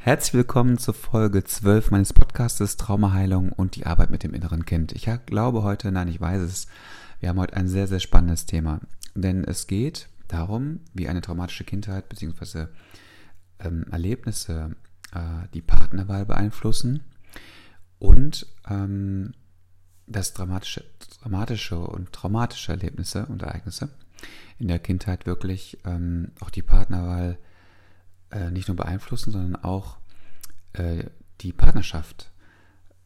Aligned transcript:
Herzlich 0.00 0.34
willkommen 0.34 0.78
zur 0.78 0.94
Folge 0.94 1.42
12 1.42 1.90
meines 1.90 2.12
Podcastes 2.12 2.76
Traumaheilung 2.76 3.50
und 3.50 3.74
die 3.74 3.84
Arbeit 3.84 4.10
mit 4.10 4.22
dem 4.22 4.32
inneren 4.32 4.64
Kind. 4.64 4.92
Ich 4.92 5.10
glaube 5.26 5.64
heute, 5.64 5.90
nein, 5.90 6.06
ich 6.06 6.20
weiß 6.20 6.40
es, 6.40 6.68
wir 7.18 7.28
haben 7.28 7.40
heute 7.40 7.56
ein 7.56 7.66
sehr, 7.66 7.88
sehr 7.88 7.98
spannendes 7.98 8.46
Thema. 8.46 8.80
Denn 9.16 9.42
es 9.42 9.66
geht 9.66 10.08
darum, 10.28 10.80
wie 10.94 11.08
eine 11.08 11.20
traumatische 11.20 11.64
Kindheit 11.64 12.08
bzw. 12.08 12.68
Ähm, 13.58 13.86
Erlebnisse 13.90 14.76
äh, 15.12 15.48
die 15.52 15.62
Partnerwahl 15.62 16.24
beeinflussen 16.24 17.02
und 17.98 18.46
ähm, 18.70 19.32
dass 20.06 20.32
dramatische, 20.32 20.84
dramatische 21.22 21.76
und 21.76 22.12
traumatische 22.12 22.70
Erlebnisse 22.70 23.26
und 23.26 23.42
Ereignisse 23.42 23.90
in 24.58 24.68
der 24.68 24.78
Kindheit 24.78 25.26
wirklich 25.26 25.78
ähm, 25.84 26.30
auch 26.40 26.50
die 26.50 26.62
Partnerwahl 26.62 27.36
äh, 28.30 28.50
nicht 28.50 28.68
nur 28.68 28.76
beeinflussen, 28.76 29.32
sondern 29.32 29.56
auch 29.56 29.98
äh, 30.72 31.04
die 31.40 31.52
Partnerschaft 31.52 32.32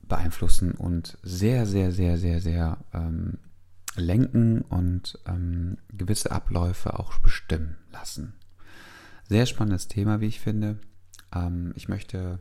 beeinflussen 0.02 0.72
und 0.72 1.18
sehr, 1.22 1.66
sehr, 1.66 1.92
sehr, 1.92 2.18
sehr, 2.18 2.40
sehr 2.40 2.78
ähm, 2.92 3.38
lenken 3.96 4.62
und 4.62 5.18
ähm, 5.26 5.78
gewisse 5.90 6.30
Abläufe 6.30 6.98
auch 6.98 7.18
bestimmen 7.18 7.76
lassen. 7.92 8.34
Sehr 9.28 9.46
spannendes 9.46 9.88
Thema, 9.88 10.20
wie 10.20 10.26
ich 10.26 10.40
finde. 10.40 10.78
Ähm, 11.34 11.72
ich 11.76 11.88
möchte 11.88 12.40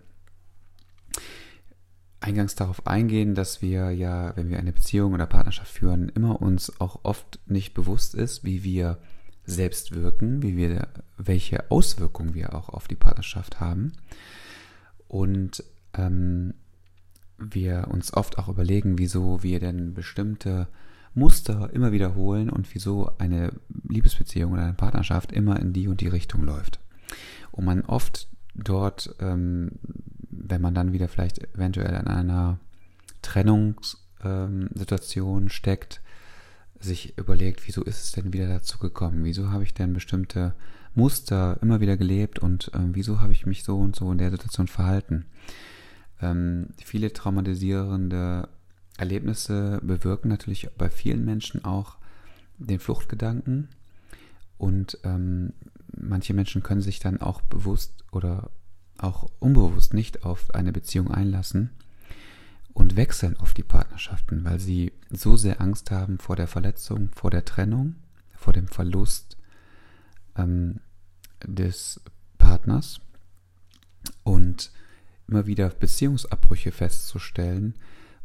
eingangs 2.20 2.56
darauf 2.56 2.86
eingehen, 2.88 3.36
dass 3.36 3.62
wir 3.62 3.92
ja, 3.92 4.36
wenn 4.36 4.50
wir 4.50 4.60
eine 4.60 4.74
Beziehung 4.74 5.14
oder 5.14 5.26
Partnerschaft 5.26 5.72
führen, 5.72 6.10
immer 6.10 6.42
uns 6.42 6.80
auch 6.80 7.00
oft 7.04 7.40
nicht 7.48 7.74
bewusst 7.74 8.16
ist, 8.16 8.44
wie 8.44 8.64
wir 8.64 9.00
selbst 9.52 9.94
wirken, 9.94 10.42
wie 10.42 10.58
wir, 10.58 10.88
welche 11.18 11.70
Auswirkungen 11.70 12.34
wir 12.34 12.56
auch 12.56 12.70
auf 12.70 12.88
die 12.88 12.96
Partnerschaft 12.96 13.60
haben. 13.60 13.94
Und 15.08 15.64
ähm, 15.94 16.54
wir 17.38 17.88
uns 17.90 18.14
oft 18.14 18.38
auch 18.38 18.48
überlegen, 18.48 18.98
wieso 18.98 19.44
wir 19.44 19.60
denn 19.60 19.94
bestimmte 19.94 20.68
Muster 21.14 21.70
immer 21.74 21.92
wiederholen 21.92 22.50
und 22.50 22.74
wieso 22.74 23.12
eine 23.18 23.52
Liebesbeziehung 23.88 24.54
oder 24.54 24.64
eine 24.64 24.74
Partnerschaft 24.74 25.32
immer 25.32 25.60
in 25.60 25.74
die 25.74 25.88
und 25.88 26.02
die 26.02 26.08
Richtung 26.08 26.44
läuft. 26.44 26.80
Und 27.52 27.66
man 27.66 27.82
oft 27.82 28.30
dort, 28.56 29.14
ähm, 29.20 29.74
wenn 30.30 30.62
man 30.62 30.74
dann 30.74 30.94
wieder 30.94 31.10
vielleicht 31.10 31.44
eventuell 31.56 31.94
in 31.94 32.08
einer 32.08 32.58
Trennungssituation 33.22 35.44
ähm, 35.44 35.50
steckt, 35.50 36.02
sich 36.84 37.18
überlegt, 37.18 37.68
wieso 37.68 37.84
ist 37.84 38.04
es 38.04 38.12
denn 38.12 38.34
wieder 38.34 38.48
dazu 38.48 38.78
gekommen? 38.78 39.24
Wieso 39.24 39.52
habe 39.52 39.64
ich 39.64 39.74
denn 39.74 39.94
bestimmte 39.94 40.54
Muster 40.94 41.58
immer 41.62 41.80
wieder 41.80 41.98
gelebt 41.98 42.40
und 42.40 42.72
ähm, 42.74 42.96
wieso 42.96 43.22
habe 43.22 43.34
ich 43.34 43.46
mich 43.46 43.64
so 43.64 43.78
und 43.80 43.96
so 43.96 44.12
in 44.12 44.18
der 44.18 44.32
Situation 44.32 44.68
verhalten? 44.68 45.26
Ähm, 46.22 46.70
viele 46.84 47.14
traumatisierende 47.14 48.50
Erlebnisse 48.98 49.80
bewirken 49.84 50.28
natürlich 50.28 50.70
bei 50.78 50.90
vielen 50.90 51.26
Menschen 51.26 51.64
auch 51.64 51.98
den 52.58 52.80
Fluchtgedanken 52.80 53.70
und 54.58 55.00
ähm, 55.04 55.54
manche 55.98 56.34
Menschen 56.34 56.62
können 56.62 56.82
sich 56.82 57.00
dann 57.00 57.22
auch 57.22 57.42
bewusst 57.42 58.04
oder 58.12 58.52
auch 58.98 59.32
unbewusst 59.40 59.94
nicht 59.94 60.24
auf 60.24 60.54
eine 60.54 60.72
Beziehung 60.72 61.10
einlassen 61.10 61.72
und 62.74 62.96
wechseln 62.96 63.38
auf 63.38 63.54
die 63.54 63.64
Partnerschaften, 63.64 64.44
weil 64.46 64.60
sie 64.60 64.92
so 65.10 65.36
sehr 65.36 65.62
Angst 65.62 65.92
haben 65.92 66.18
vor 66.18 66.36
der 66.36 66.48
Verletzung, 66.48 67.10
vor 67.14 67.32
der 67.32 67.46
Trennung, 67.46 67.96
vor 68.36 68.54
dem 68.54 68.68
Verlust 68.68 69.38
ähm, 70.38 70.80
des 71.46 72.02
Partners 72.38 73.02
und 74.24 74.72
immer 75.28 75.48
wieder 75.48 75.70
Beziehungsabbrüche 75.70 76.72
festzustellen, 76.72 77.76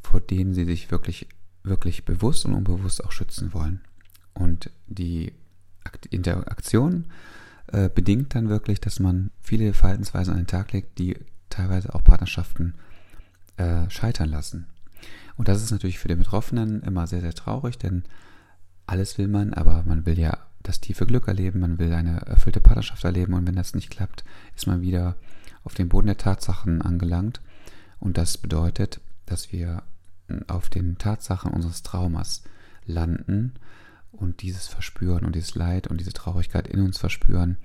vor 0.02 0.20
denen 0.20 0.54
sie 0.54 0.64
sich 0.64 0.90
wirklich, 0.90 1.28
wirklich 1.62 2.04
bewusst 2.04 2.44
und 2.44 2.54
unbewusst 2.54 3.04
auch 3.04 3.12
schützen 3.12 3.52
wollen. 3.52 3.80
Und 4.34 4.70
die 4.86 5.32
Interaktion 6.10 7.06
äh, 7.68 7.88
bedingt 7.88 8.34
dann 8.34 8.48
wirklich, 8.48 8.80
dass 8.80 9.00
man 9.00 9.30
viele 9.40 9.72
Verhaltensweisen 9.72 10.34
an 10.34 10.40
den 10.40 10.46
Tag 10.46 10.72
legt, 10.72 10.98
die 10.98 11.16
teilweise 11.48 11.94
auch 11.94 12.04
Partnerschaften 12.04 12.74
äh, 13.56 13.88
scheitern 13.90 14.28
lassen. 14.28 14.66
Und 15.36 15.48
das 15.48 15.62
ist 15.62 15.70
natürlich 15.70 15.98
für 15.98 16.08
den 16.08 16.18
Betroffenen 16.18 16.82
immer 16.82 17.06
sehr, 17.06 17.20
sehr 17.20 17.34
traurig, 17.34 17.78
denn 17.78 18.04
alles 18.86 19.18
will 19.18 19.28
man, 19.28 19.52
aber 19.52 19.82
man 19.84 20.06
will 20.06 20.18
ja 20.18 20.38
das 20.62 20.80
tiefe 20.80 21.06
Glück 21.06 21.28
erleben, 21.28 21.60
man 21.60 21.78
will 21.78 21.92
eine 21.92 22.20
erfüllte 22.22 22.60
Partnerschaft 22.60 23.04
erleben 23.04 23.34
und 23.34 23.46
wenn 23.46 23.56
das 23.56 23.74
nicht 23.74 23.90
klappt, 23.90 24.24
ist 24.56 24.66
man 24.66 24.80
wieder 24.80 25.16
auf 25.64 25.74
den 25.74 25.88
Boden 25.88 26.06
der 26.06 26.16
Tatsachen 26.16 26.82
angelangt. 26.82 27.40
Und 27.98 28.18
das 28.18 28.38
bedeutet, 28.38 29.00
dass 29.26 29.52
wir 29.52 29.82
auf 30.48 30.68
den 30.68 30.98
Tatsachen 30.98 31.52
unseres 31.52 31.82
Traumas 31.82 32.42
landen 32.84 33.54
und 34.12 34.42
dieses 34.42 34.66
verspüren 34.66 35.24
und 35.24 35.34
dieses 35.34 35.54
Leid 35.54 35.86
und 35.88 35.98
diese 35.98 36.12
Traurigkeit 36.12 36.66
in 36.68 36.80
uns 36.80 36.98
verspüren, 36.98 37.58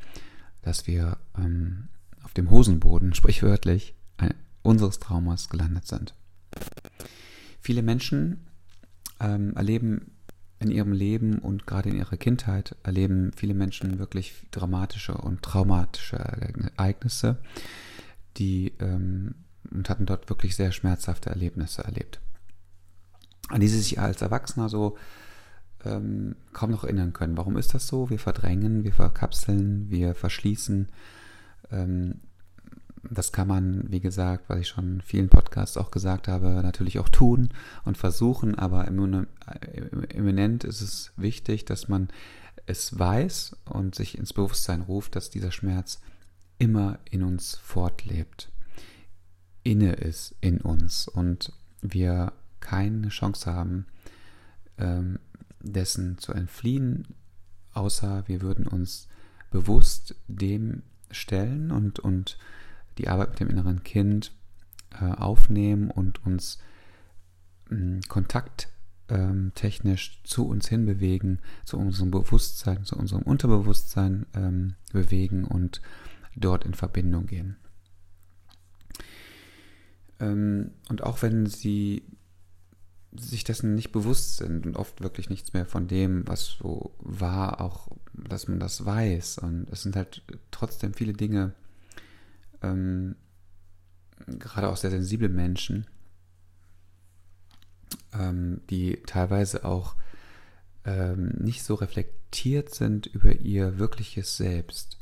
dass 0.61 0.87
wir 0.87 1.17
ähm, 1.37 1.87
auf 2.23 2.33
dem 2.33 2.49
Hosenboden, 2.49 3.13
sprichwörtlich, 3.15 3.95
unseres 4.63 4.99
Traumas 4.99 5.49
gelandet 5.49 5.87
sind. 5.87 6.13
Viele 7.59 7.81
Menschen 7.81 8.47
ähm, 9.19 9.55
erleben 9.55 10.11
in 10.59 10.69
ihrem 10.69 10.93
Leben 10.93 11.39
und 11.39 11.65
gerade 11.65 11.89
in 11.89 11.97
ihrer 11.97 12.17
Kindheit 12.17 12.75
erleben 12.83 13.31
viele 13.35 13.55
Menschen 13.55 13.97
wirklich 13.97 14.47
dramatische 14.51 15.15
und 15.15 15.41
traumatische 15.41 16.17
Ereignisse, 16.17 17.37
die 18.37 18.73
ähm, 18.79 19.35
und 19.71 19.89
hatten 19.89 20.05
dort 20.05 20.29
wirklich 20.29 20.55
sehr 20.55 20.71
schmerzhafte 20.71 21.29
Erlebnisse 21.29 21.83
erlebt, 21.83 22.19
an 23.49 23.61
die 23.61 23.67
sie 23.67 23.79
sich 23.79 23.99
als 23.99 24.21
Erwachsener 24.21 24.69
so 24.69 24.97
ähm, 25.85 26.35
kaum 26.53 26.71
noch 26.71 26.83
erinnern 26.83 27.13
können. 27.13 27.37
Warum 27.37 27.57
ist 27.57 27.73
das 27.73 27.87
so? 27.87 28.09
Wir 28.09 28.19
verdrängen, 28.19 28.83
wir 28.83 28.93
verkapseln, 28.93 29.89
wir 29.89 30.13
verschließen 30.13 30.89
ähm, 31.71 32.21
das 33.09 33.31
kann 33.31 33.47
man, 33.47 33.91
wie 33.91 33.99
gesagt, 33.99 34.45
was 34.47 34.59
ich 34.59 34.67
schon 34.67 34.95
in 34.95 35.01
vielen 35.01 35.29
Podcasts 35.29 35.77
auch 35.77 35.91
gesagt 35.91 36.27
habe, 36.27 36.61
natürlich 36.61 36.99
auch 36.99 37.09
tun 37.09 37.49
und 37.83 37.97
versuchen, 37.97 38.55
aber 38.55 38.87
immanent 38.87 40.63
ist 40.63 40.81
es 40.81 41.11
wichtig, 41.17 41.65
dass 41.65 41.87
man 41.87 42.09
es 42.65 42.97
weiß 42.97 43.55
und 43.65 43.95
sich 43.95 44.17
ins 44.17 44.33
Bewusstsein 44.33 44.81
ruft, 44.81 45.15
dass 45.15 45.29
dieser 45.29 45.51
Schmerz 45.51 45.99
immer 46.59 46.99
in 47.09 47.23
uns 47.23 47.55
fortlebt, 47.55 48.51
inne 49.63 49.93
ist 49.93 50.35
in 50.41 50.61
uns 50.61 51.07
und 51.07 51.53
wir 51.81 52.33
keine 52.59 53.09
Chance 53.09 53.51
haben, 53.51 53.87
ähm, 54.77 55.17
dessen 55.59 56.17
zu 56.19 56.33
entfliehen, 56.33 57.07
außer 57.73 58.27
wir 58.27 58.41
würden 58.41 58.67
uns 58.67 59.07
bewusst 59.49 60.15
dem 60.27 60.83
stellen 61.09 61.71
und, 61.71 61.99
und 61.99 62.37
die 62.97 63.07
Arbeit 63.07 63.29
mit 63.31 63.39
dem 63.39 63.49
inneren 63.49 63.83
Kind 63.83 64.33
äh, 64.99 65.05
aufnehmen 65.05 65.91
und 65.91 66.25
uns 66.25 66.59
mh, 67.69 68.01
kontakttechnisch 68.07 70.11
ähm, 70.11 70.17
zu 70.23 70.47
uns 70.47 70.67
hinbewegen, 70.67 71.39
zu 71.65 71.77
unserem 71.77 72.11
Bewusstsein, 72.11 72.83
zu 72.83 72.97
unserem 72.97 73.23
Unterbewusstsein 73.23 74.25
ähm, 74.33 74.75
bewegen 74.91 75.45
und 75.45 75.81
dort 76.35 76.65
in 76.65 76.73
Verbindung 76.73 77.25
gehen. 77.25 77.57
Ähm, 80.19 80.71
und 80.89 81.03
auch 81.03 81.21
wenn 81.21 81.45
sie 81.45 82.03
sich 83.13 83.43
dessen 83.43 83.75
nicht 83.75 83.91
bewusst 83.91 84.37
sind 84.37 84.65
und 84.65 84.77
oft 84.77 85.01
wirklich 85.01 85.29
nichts 85.29 85.53
mehr 85.53 85.65
von 85.65 85.87
dem, 85.87 86.27
was 86.27 86.45
so 86.45 86.95
war, 86.99 87.59
auch, 87.59 87.89
dass 88.13 88.47
man 88.47 88.59
das 88.59 88.85
weiß. 88.85 89.39
Und 89.39 89.67
es 89.69 89.83
sind 89.83 89.95
halt 89.95 90.23
trotzdem 90.51 90.93
viele 90.93 91.13
Dinge, 91.13 91.53
ähm, 92.61 93.15
gerade 94.27 94.69
auch 94.69 94.77
sehr 94.77 94.91
sensible 94.91 95.29
Menschen, 95.29 95.87
ähm, 98.13 98.61
die 98.69 99.01
teilweise 99.05 99.65
auch 99.65 99.95
ähm, 100.85 101.29
nicht 101.39 101.63
so 101.63 101.75
reflektiert 101.75 102.73
sind 102.73 103.07
über 103.07 103.33
ihr 103.33 103.77
wirkliches 103.77 104.37
Selbst. 104.37 104.97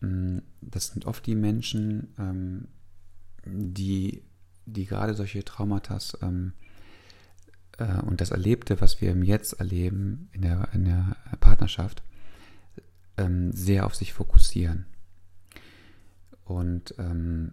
Mm, 0.00 0.38
das 0.60 0.88
sind 0.88 1.06
oft 1.06 1.24
die 1.26 1.34
Menschen, 1.34 2.14
ähm, 2.18 2.68
die, 3.44 4.22
die 4.66 4.86
gerade 4.86 5.14
solche 5.14 5.44
Traumata 5.44 5.98
ähm, 6.22 6.52
äh, 7.78 8.00
und 8.02 8.20
das 8.20 8.30
Erlebte, 8.30 8.80
was 8.80 9.00
wir 9.00 9.10
im 9.12 9.22
Jetzt 9.22 9.54
erleben, 9.54 10.28
in 10.32 10.42
der, 10.42 10.68
in 10.72 10.84
der 10.84 11.16
Partnerschaft, 11.40 12.02
ähm, 13.16 13.52
sehr 13.52 13.86
auf 13.86 13.94
sich 13.94 14.12
fokussieren. 14.12 14.86
Und 16.50 16.96
ähm, 16.98 17.52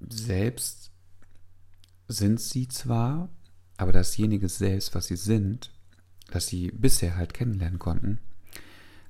selbst 0.00 0.92
sind 2.08 2.40
sie 2.40 2.68
zwar, 2.68 3.28
aber 3.76 3.92
dasjenige 3.92 4.48
selbst, 4.48 4.94
was 4.94 5.08
sie 5.08 5.16
sind, 5.16 5.74
das 6.30 6.46
sie 6.46 6.70
bisher 6.70 7.16
halt 7.16 7.34
kennenlernen 7.34 7.78
konnten, 7.78 8.18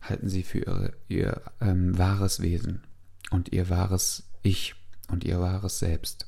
halten 0.01 0.29
sie 0.29 0.43
für 0.43 0.59
ihre, 0.59 0.97
ihr 1.07 1.43
ähm, 1.61 1.97
wahres 1.97 2.43
Wesen 2.43 2.83
und 3.31 3.53
ihr 3.53 3.71
wahres 3.71 4.25
Ich 4.43 4.75
und 5.07 5.23
ihr 5.23 5.39
wahres 5.39 5.79
Selbst. 5.79 6.27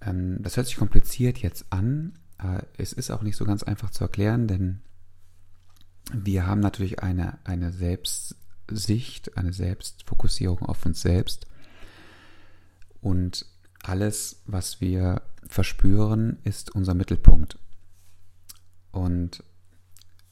Ähm, 0.00 0.42
das 0.42 0.56
hört 0.56 0.66
sich 0.66 0.74
kompliziert 0.74 1.38
jetzt 1.38 1.66
an. 1.70 2.18
Äh, 2.42 2.62
es 2.76 2.92
ist 2.92 3.12
auch 3.12 3.22
nicht 3.22 3.36
so 3.36 3.44
ganz 3.44 3.62
einfach 3.62 3.90
zu 3.90 4.02
erklären, 4.02 4.48
denn 4.48 4.80
wir 6.12 6.44
haben 6.44 6.60
natürlich 6.60 7.04
eine, 7.04 7.38
eine 7.44 7.70
Selbstsicht, 8.68 9.36
eine 9.36 9.52
Selbstfokussierung 9.52 10.62
auf 10.62 10.84
uns 10.86 11.02
selbst. 11.02 11.46
Und 13.00 13.46
alles, 13.82 14.42
was 14.46 14.80
wir 14.80 15.22
verspüren, 15.46 16.38
ist 16.44 16.74
unser 16.74 16.94
Mittelpunkt. 16.94 17.58
Und 18.90 19.42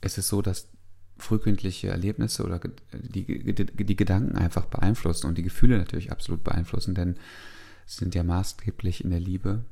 es 0.01 0.17
ist 0.19 0.29
so, 0.29 0.41
dass 0.41 0.69
frühkindliche 1.19 1.89
Erlebnisse 1.89 2.45
oder 2.45 2.59
die, 2.93 3.55
die, 3.55 3.67
die 3.67 3.97
Gedanken 3.97 4.37
einfach 4.37 4.67
beeinflussen 4.67 5.27
und 5.27 5.37
die 5.37 5.43
Gefühle 5.43 5.79
natürlich 5.79 6.11
absolut 6.11 6.43
beeinflussen, 6.43 6.95
denn 6.95 7.17
sie 7.87 7.99
sind 7.99 8.15
ja 8.15 8.25
maßgeblich 8.25 9.05
in 9.05 9.11
der 9.11 9.21
Liebe. 9.21 9.65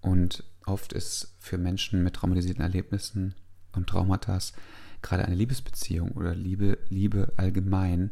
Und 0.00 0.44
oft 0.66 0.92
ist 0.92 1.34
für 1.38 1.58
Menschen 1.58 2.04
mit 2.04 2.14
traumatisierten 2.14 2.62
Erlebnissen 2.62 3.34
und 3.72 3.88
Traumata 3.88 4.38
gerade 5.06 5.24
eine 5.24 5.36
Liebesbeziehung 5.36 6.12
oder 6.12 6.34
Liebe, 6.34 6.78
Liebe 6.88 7.32
allgemein 7.36 8.10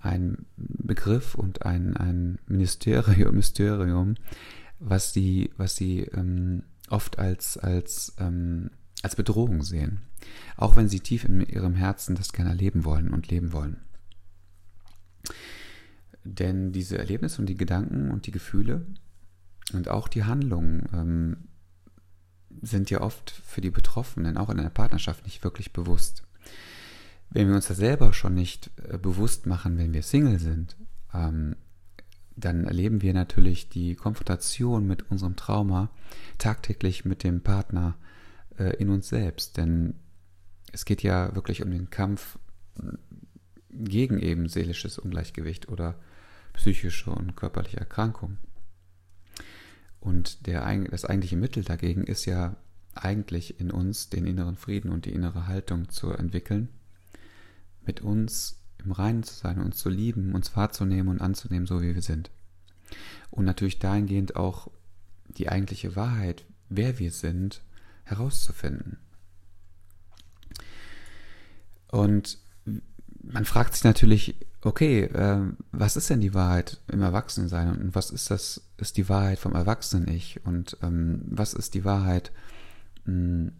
ein 0.00 0.46
Begriff 0.56 1.34
und 1.34 1.64
ein, 1.64 1.96
ein 1.96 2.38
Ministerium, 2.46 3.34
Mysterium, 3.36 4.14
was 4.80 5.12
sie, 5.12 5.50
was 5.56 5.76
sie 5.76 6.00
ähm, 6.00 6.64
oft 6.88 7.18
als, 7.18 7.56
als, 7.56 8.14
ähm, 8.18 8.70
als 9.02 9.14
Bedrohung 9.14 9.62
sehen. 9.62 10.00
Auch 10.56 10.76
wenn 10.76 10.88
sie 10.88 11.00
tief 11.00 11.24
in 11.24 11.40
ihrem 11.40 11.74
Herzen 11.74 12.16
das 12.16 12.32
gerne 12.32 12.50
erleben 12.50 12.84
wollen 12.84 13.10
und 13.10 13.28
leben 13.28 13.52
wollen. 13.52 13.78
Denn 16.24 16.72
diese 16.72 16.98
Erlebnisse 16.98 17.40
und 17.40 17.48
die 17.48 17.56
Gedanken 17.56 18.10
und 18.10 18.26
die 18.26 18.30
Gefühle 18.30 18.86
und 19.72 19.88
auch 19.88 20.08
die 20.08 20.24
Handlungen 20.24 20.88
ähm, 20.92 21.36
sind 22.60 22.90
ja 22.90 23.00
oft 23.00 23.30
für 23.30 23.60
die 23.60 23.70
Betroffenen 23.70 24.36
auch 24.36 24.50
in 24.50 24.60
einer 24.60 24.70
Partnerschaft 24.70 25.24
nicht 25.24 25.42
wirklich 25.44 25.72
bewusst. 25.72 26.24
Wenn 27.30 27.48
wir 27.48 27.54
uns 27.54 27.68
das 27.68 27.78
selber 27.78 28.12
schon 28.12 28.34
nicht 28.34 28.70
äh, 28.88 28.98
bewusst 28.98 29.46
machen, 29.46 29.78
wenn 29.78 29.94
wir 29.94 30.02
Single 30.02 30.38
sind, 30.38 30.76
ähm, 31.14 31.56
dann 32.36 32.66
erleben 32.66 33.02
wir 33.02 33.14
natürlich 33.14 33.68
die 33.68 33.94
Konfrontation 33.94 34.86
mit 34.86 35.10
unserem 35.10 35.36
Trauma 35.36 35.90
tagtäglich 36.38 37.04
mit 37.04 37.24
dem 37.24 37.42
Partner 37.42 37.96
äh, 38.58 38.76
in 38.76 38.90
uns 38.90 39.08
selbst. 39.08 39.56
Denn 39.56 39.94
es 40.72 40.84
geht 40.84 41.02
ja 41.02 41.34
wirklich 41.34 41.62
um 41.62 41.70
den 41.70 41.90
Kampf 41.90 42.38
gegen 43.70 44.18
eben 44.18 44.48
seelisches 44.48 44.98
Ungleichgewicht 44.98 45.68
oder 45.68 45.96
psychische 46.54 47.10
und 47.10 47.36
körperliche 47.36 47.78
Erkrankung. 47.78 48.38
Und 50.02 50.48
der, 50.48 50.62
das 50.90 51.04
eigentliche 51.04 51.36
Mittel 51.36 51.62
dagegen 51.62 52.02
ist 52.02 52.24
ja 52.24 52.56
eigentlich 52.92 53.60
in 53.60 53.70
uns 53.70 54.10
den 54.10 54.26
inneren 54.26 54.56
Frieden 54.56 54.90
und 54.90 55.04
die 55.04 55.12
innere 55.12 55.46
Haltung 55.46 55.90
zu 55.90 56.10
entwickeln, 56.10 56.68
mit 57.86 58.00
uns 58.00 58.58
im 58.84 58.90
Reinen 58.90 59.22
zu 59.22 59.32
sein, 59.32 59.60
uns 59.60 59.78
zu 59.78 59.88
lieben, 59.88 60.34
uns 60.34 60.56
wahrzunehmen 60.56 61.08
und 61.08 61.20
anzunehmen, 61.20 61.66
so 61.66 61.82
wie 61.82 61.94
wir 61.94 62.02
sind. 62.02 62.32
Und 63.30 63.44
natürlich 63.44 63.78
dahingehend 63.78 64.34
auch 64.34 64.72
die 65.28 65.48
eigentliche 65.48 65.94
Wahrheit, 65.94 66.44
wer 66.68 66.98
wir 66.98 67.12
sind, 67.12 67.62
herauszufinden. 68.02 68.98
Und 71.86 72.38
man 73.32 73.44
fragt 73.44 73.74
sich 73.74 73.84
natürlich, 73.84 74.36
okay, 74.62 75.04
äh, 75.04 75.40
was 75.72 75.96
ist 75.96 76.10
denn 76.10 76.20
die 76.20 76.34
Wahrheit 76.34 76.80
im 76.88 77.02
Erwachsenensein 77.02 77.70
und 77.70 77.94
was 77.94 78.10
ist 78.10 78.30
das, 78.30 78.62
ist 78.76 78.96
die 78.96 79.08
Wahrheit 79.08 79.38
vom 79.38 79.54
Erwachsenen-Ich 79.54 80.44
und 80.44 80.76
ähm, 80.82 81.22
was 81.26 81.54
ist 81.54 81.74
die 81.74 81.84
Wahrheit 81.84 82.32
mh, 83.04 83.12
hm, 83.12 83.52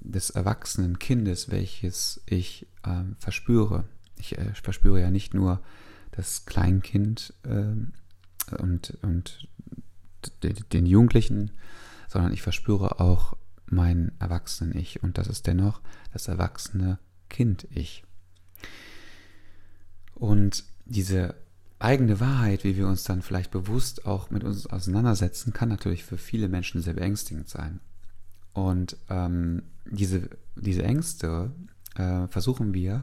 des 0.00 0.30
erwachsenen 0.30 0.98
Kindes, 0.98 1.50
welches 1.50 2.20
ich 2.26 2.66
äh, 2.84 3.04
verspüre. 3.18 3.84
Ich 4.18 4.36
äh, 4.36 4.52
verspüre 4.54 5.00
ja 5.00 5.10
nicht 5.10 5.32
nur 5.32 5.62
das 6.10 6.44
Kleinkind 6.44 7.32
äh, 7.44 8.54
und, 8.56 8.98
und 9.02 9.48
den 10.42 10.86
Jugendlichen, 10.86 11.52
sondern 12.08 12.32
ich 12.32 12.42
verspüre 12.42 13.00
auch 13.00 13.36
mein 13.66 14.12
Erwachsenen-Ich 14.18 15.02
und 15.02 15.16
das 15.16 15.28
ist 15.28 15.46
dennoch 15.46 15.80
das 16.12 16.28
erwachsene 16.28 16.98
Kind-Ich. 17.30 18.04
Und 20.22 20.62
diese 20.84 21.34
eigene 21.80 22.20
Wahrheit, 22.20 22.62
wie 22.62 22.76
wir 22.76 22.86
uns 22.86 23.02
dann 23.02 23.22
vielleicht 23.22 23.50
bewusst 23.50 24.06
auch 24.06 24.30
mit 24.30 24.44
uns 24.44 24.68
auseinandersetzen, 24.68 25.52
kann 25.52 25.68
natürlich 25.68 26.04
für 26.04 26.16
viele 26.16 26.48
Menschen 26.48 26.80
sehr 26.80 26.92
beängstigend 26.92 27.48
sein. 27.48 27.80
Und 28.52 28.96
ähm, 29.10 29.64
diese, 29.84 30.30
diese 30.54 30.84
Ängste 30.84 31.50
äh, 31.96 32.28
versuchen 32.28 32.72
wir 32.72 33.02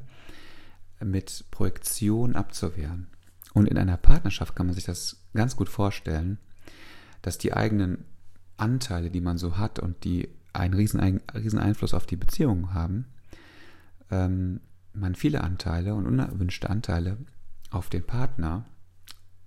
mit 1.01 1.43
Projektion 1.51 2.37
abzuwehren. 2.37 3.07
Und 3.53 3.67
in 3.67 3.77
einer 3.77 3.97
Partnerschaft 3.97 4.55
kann 4.55 4.67
man 4.67 4.75
sich 4.75 4.85
das 4.85 5.17
ganz 5.33 5.57
gut 5.57 5.67
vorstellen, 5.67 6.37
dass 7.21 7.37
die 7.37 7.51
eigenen 7.51 8.05
Anteile, 8.55 9.09
die 9.09 9.19
man 9.19 9.37
so 9.37 9.57
hat 9.57 9.79
und 9.79 10.05
die 10.05 10.29
einen 10.53 10.73
riesen, 10.73 11.19
riesen 11.35 11.59
Einfluss 11.59 11.93
auf 11.93 12.05
die 12.05 12.15
Beziehung 12.15 12.73
haben, 12.73 13.07
ähm, 14.09 14.61
man 14.93 15.15
viele 15.15 15.41
Anteile 15.41 15.93
und 15.93 16.05
unerwünschte 16.05 16.69
Anteile 16.69 17.17
auf 17.69 17.89
den 17.89 18.05
Partner 18.05 18.65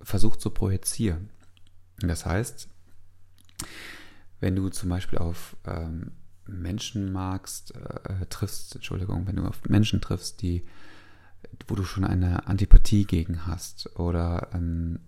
versucht 0.01 0.41
zu 0.41 0.49
projizieren. 0.49 1.29
Das 1.99 2.25
heißt, 2.25 2.69
wenn 4.39 4.55
du 4.55 4.69
zum 4.69 4.89
Beispiel 4.89 5.19
auf 5.19 5.55
ähm, 5.65 6.11
Menschen 6.45 7.11
magst, 7.11 7.73
äh, 7.75 8.25
triffst, 8.27 8.75
Entschuldigung, 8.75 9.27
wenn 9.27 9.37
du 9.37 9.45
auf 9.45 9.63
Menschen 9.69 10.01
triffst, 10.01 10.41
die, 10.41 10.65
wo 11.67 11.75
du 11.75 11.83
schon 11.83 12.03
eine 12.03 12.47
Antipathie 12.47 13.05
gegen 13.05 13.45
hast 13.45 13.97
oder 13.97 14.49
ähm, 14.53 14.99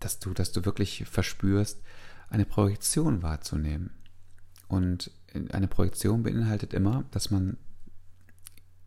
dass 0.00 0.18
du, 0.18 0.32
dass 0.32 0.52
du 0.52 0.64
wirklich 0.64 1.04
verspürst, 1.06 1.82
eine 2.28 2.44
Projektion 2.44 3.22
wahrzunehmen. 3.22 3.90
Und 4.68 5.10
eine 5.52 5.68
Projektion 5.68 6.22
beinhaltet 6.22 6.74
immer, 6.74 7.04
dass 7.10 7.30
man 7.30 7.58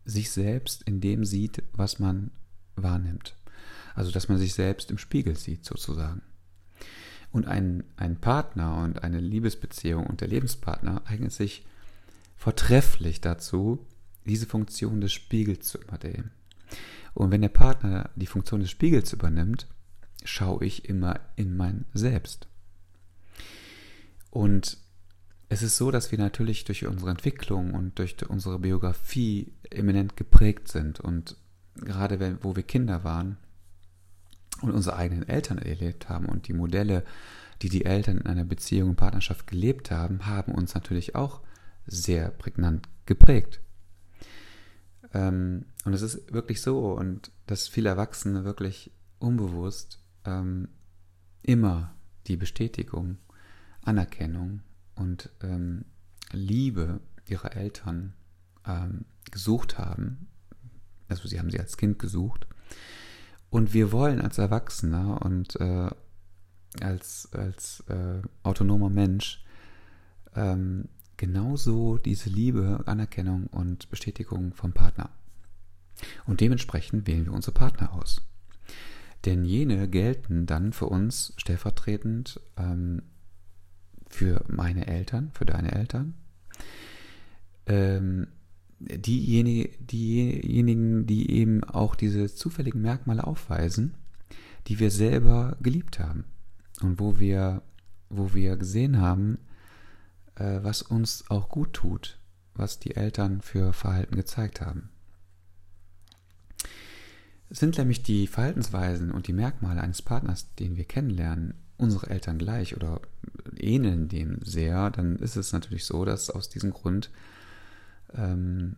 sich 0.08 0.30
selbst 0.30 0.82
in 0.84 1.00
dem 1.00 1.24
sieht, 1.24 1.62
was 1.72 1.98
man 1.98 2.30
wahrnimmt. 2.76 3.36
Also 3.94 4.10
dass 4.10 4.28
man 4.28 4.38
sich 4.38 4.54
selbst 4.54 4.90
im 4.90 4.98
Spiegel 4.98 5.36
sieht, 5.36 5.64
sozusagen. 5.64 6.22
Und 7.30 7.46
ein, 7.46 7.84
ein 7.96 8.16
Partner 8.16 8.78
und 8.78 9.04
eine 9.04 9.20
Liebesbeziehung 9.20 10.06
und 10.06 10.22
der 10.22 10.28
Lebenspartner 10.28 11.02
eignet 11.04 11.32
sich 11.32 11.66
vortrefflich 12.36 13.20
dazu, 13.20 13.86
diese 14.24 14.46
Funktion 14.46 15.00
des 15.00 15.12
Spiegels 15.12 15.68
zu 15.68 15.78
übernehmen. 15.78 16.30
Und 17.12 17.30
wenn 17.30 17.42
der 17.42 17.48
Partner 17.48 18.10
die 18.16 18.26
Funktion 18.26 18.60
des 18.60 18.70
Spiegels 18.70 19.12
übernimmt, 19.12 19.66
schaue 20.24 20.64
ich 20.64 20.88
immer 20.88 21.20
in 21.36 21.56
mein 21.56 21.84
Selbst. 21.92 22.48
Und 24.30 24.78
es 25.48 25.62
ist 25.62 25.76
so, 25.76 25.90
dass 25.90 26.10
wir 26.12 26.18
natürlich 26.18 26.64
durch 26.64 26.86
unsere 26.86 27.10
Entwicklung 27.10 27.72
und 27.72 27.98
durch 27.98 28.16
unsere 28.28 28.58
Biografie 28.58 29.52
eminent 29.70 30.16
geprägt 30.16 30.68
sind. 30.68 31.00
Und 31.00 31.36
gerade 31.76 32.20
wenn, 32.20 32.42
wo 32.44 32.54
wir 32.54 32.62
Kinder 32.62 33.02
waren 33.02 33.38
und 34.60 34.72
unsere 34.72 34.96
eigenen 34.96 35.26
Eltern 35.26 35.58
erlebt 35.58 36.08
haben 36.08 36.26
und 36.26 36.48
die 36.48 36.52
Modelle, 36.52 37.04
die 37.62 37.70
die 37.70 37.86
Eltern 37.86 38.18
in 38.18 38.26
einer 38.26 38.44
Beziehung 38.44 38.90
und 38.90 38.96
Partnerschaft 38.96 39.46
gelebt 39.46 39.90
haben, 39.90 40.26
haben 40.26 40.52
uns 40.52 40.74
natürlich 40.74 41.14
auch 41.14 41.40
sehr 41.86 42.30
prägnant 42.30 42.88
geprägt. 43.06 43.60
Ähm, 45.14 45.64
und 45.86 45.94
es 45.94 46.02
ist 46.02 46.32
wirklich 46.32 46.60
so, 46.60 46.92
und 46.92 47.32
dass 47.46 47.68
viele 47.68 47.88
Erwachsene 47.88 48.44
wirklich 48.44 48.92
unbewusst 49.18 49.98
ähm, 50.26 50.68
immer 51.42 51.94
die 52.26 52.36
Bestätigung, 52.36 53.16
Anerkennung 53.80 54.60
und 54.98 55.30
ähm, 55.42 55.84
Liebe 56.32 57.00
ihrer 57.26 57.56
Eltern 57.56 58.14
ähm, 58.66 59.04
gesucht 59.30 59.78
haben. 59.78 60.28
Also 61.08 61.28
sie 61.28 61.38
haben 61.38 61.50
sie 61.50 61.60
als 61.60 61.76
Kind 61.76 61.98
gesucht. 61.98 62.46
Und 63.50 63.72
wir 63.72 63.92
wollen 63.92 64.20
als 64.20 64.38
Erwachsener 64.38 65.22
und 65.22 65.56
äh, 65.60 65.90
als, 66.82 67.28
als 67.32 67.80
äh, 67.88 68.20
autonomer 68.42 68.90
Mensch 68.90 69.42
ähm, 70.34 70.88
genauso 71.16 71.98
diese 71.98 72.28
Liebe, 72.28 72.82
Anerkennung 72.86 73.46
und 73.46 73.88
Bestätigung 73.90 74.52
vom 74.52 74.72
Partner. 74.72 75.10
Und 76.26 76.40
dementsprechend 76.40 77.06
wählen 77.06 77.26
wir 77.26 77.32
unsere 77.32 77.52
Partner 77.52 77.92
aus. 77.92 78.22
Denn 79.24 79.44
jene 79.44 79.88
gelten 79.88 80.46
dann 80.46 80.72
für 80.72 80.86
uns 80.86 81.32
stellvertretend 81.38 82.40
ähm, 82.56 83.02
für 84.08 84.44
meine 84.48 84.86
Eltern, 84.86 85.30
für 85.32 85.44
deine 85.44 85.72
Eltern. 85.72 86.14
Ähm, 87.66 88.28
diejenigen, 88.80 89.86
diejenigen, 89.86 91.06
die 91.06 91.30
eben 91.30 91.64
auch 91.64 91.94
diese 91.94 92.32
zufälligen 92.32 92.80
Merkmale 92.80 93.26
aufweisen, 93.26 93.94
die 94.66 94.78
wir 94.78 94.90
selber 94.90 95.56
geliebt 95.60 95.98
haben 95.98 96.24
und 96.80 97.00
wo 97.00 97.18
wir, 97.18 97.62
wo 98.08 98.34
wir 98.34 98.56
gesehen 98.56 99.00
haben, 99.00 99.38
äh, 100.36 100.60
was 100.62 100.82
uns 100.82 101.24
auch 101.28 101.48
gut 101.48 101.72
tut, 101.72 102.18
was 102.54 102.78
die 102.78 102.96
Eltern 102.96 103.40
für 103.40 103.72
Verhalten 103.72 104.16
gezeigt 104.16 104.60
haben. 104.60 104.90
Sind 107.50 107.78
nämlich 107.78 108.02
die 108.02 108.26
Verhaltensweisen 108.26 109.10
und 109.10 109.26
die 109.26 109.32
Merkmale 109.32 109.80
eines 109.80 110.02
Partners, 110.02 110.54
den 110.56 110.76
wir 110.76 110.84
kennenlernen, 110.84 111.54
unsere 111.78 112.10
Eltern 112.10 112.38
gleich 112.38 112.76
oder 112.76 113.00
ähneln 113.56 114.08
dem 114.08 114.40
sehr, 114.42 114.90
dann 114.90 115.16
ist 115.16 115.36
es 115.36 115.52
natürlich 115.52 115.86
so, 115.86 116.04
dass 116.04 116.28
aus 116.28 116.48
diesem 116.48 116.72
Grund 116.72 117.10
ähm, 118.14 118.76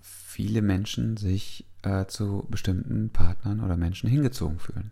viele 0.00 0.60
Menschen 0.62 1.16
sich 1.16 1.64
äh, 1.82 2.06
zu 2.06 2.46
bestimmten 2.50 3.10
Partnern 3.10 3.60
oder 3.60 3.76
Menschen 3.76 4.10
hingezogen 4.10 4.58
fühlen. 4.58 4.90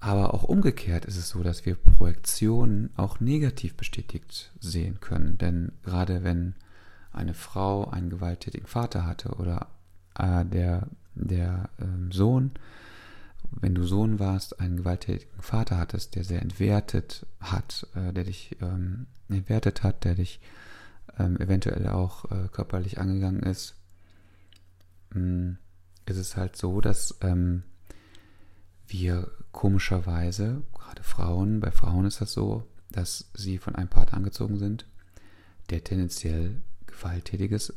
Aber 0.00 0.34
auch 0.34 0.44
umgekehrt 0.44 1.04
ist 1.04 1.16
es 1.16 1.30
so, 1.30 1.42
dass 1.42 1.66
wir 1.66 1.74
Projektionen 1.74 2.90
auch 2.96 3.18
negativ 3.18 3.76
bestätigt 3.76 4.52
sehen 4.60 5.00
können. 5.00 5.36
Denn 5.38 5.72
gerade 5.82 6.22
wenn 6.22 6.54
eine 7.12 7.34
Frau 7.34 7.90
einen 7.90 8.10
gewalttätigen 8.10 8.66
Vater 8.66 9.06
hatte 9.06 9.30
oder 9.30 9.68
äh, 10.14 10.44
der, 10.44 10.88
der 11.14 11.70
äh, 11.78 12.12
Sohn, 12.12 12.52
wenn 13.50 13.74
du 13.74 13.84
Sohn 13.84 14.18
warst, 14.18 14.60
einen 14.60 14.76
gewalttätigen 14.76 15.40
Vater 15.40 15.78
hattest, 15.78 16.14
der 16.14 16.24
sehr 16.24 16.42
entwertet 16.42 17.26
hat, 17.40 17.86
äh, 17.94 18.12
der 18.12 18.24
dich 18.24 18.56
ähm, 18.60 19.06
entwertet 19.28 19.82
hat, 19.82 20.04
der 20.04 20.14
dich 20.14 20.40
ähm, 21.18 21.36
eventuell 21.40 21.88
auch 21.88 22.30
äh, 22.30 22.48
körperlich 22.48 22.98
angegangen 22.98 23.42
ist, 23.42 23.76
mh, 25.10 25.20
hm, 25.20 25.58
ist 26.06 26.18
es 26.18 26.36
halt 26.36 26.56
so, 26.56 26.80
dass 26.80 27.18
ähm, 27.20 27.64
wir 28.86 29.30
komischerweise, 29.50 30.62
gerade 30.72 31.02
Frauen, 31.02 31.60
bei 31.60 31.70
Frauen 31.72 32.06
ist 32.06 32.20
das 32.20 32.32
so, 32.32 32.64
dass 32.90 33.30
sie 33.34 33.58
von 33.58 33.74
einem 33.74 33.88
Partner 33.88 34.18
angezogen 34.18 34.58
sind, 34.58 34.86
der 35.70 35.82
tendenziell 35.82 36.62
gewalttätiges 36.86 37.74